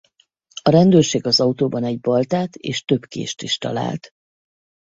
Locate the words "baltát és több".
1.99-3.05